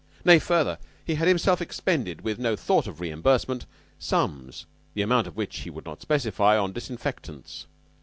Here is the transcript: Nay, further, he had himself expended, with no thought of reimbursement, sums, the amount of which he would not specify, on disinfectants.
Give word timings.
Nay, 0.25 0.39
further, 0.39 0.79
he 1.05 1.13
had 1.13 1.27
himself 1.27 1.61
expended, 1.61 2.21
with 2.21 2.39
no 2.39 2.55
thought 2.55 2.87
of 2.87 2.99
reimbursement, 2.99 3.67
sums, 3.99 4.65
the 4.95 5.03
amount 5.03 5.27
of 5.27 5.35
which 5.37 5.59
he 5.59 5.69
would 5.69 5.85
not 5.85 6.01
specify, 6.01 6.57
on 6.57 6.73
disinfectants. 6.73 7.67